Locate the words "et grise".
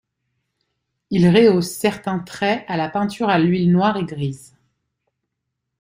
3.97-4.55